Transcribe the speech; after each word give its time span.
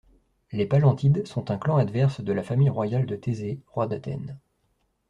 Les 0.51 0.65
Pallantides 0.65 1.27
sont 1.27 1.51
un 1.51 1.59
clan 1.59 1.77
adverse 1.77 2.21
de 2.21 2.33
la 2.33 2.41
famille 2.41 2.71
royale 2.71 3.05
de 3.05 3.15
Thésée, 3.15 3.59
roi 3.67 3.85
d'Athènes. 3.85 4.39